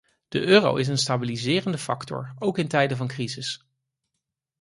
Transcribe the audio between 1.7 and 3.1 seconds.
factor, ook in tijden van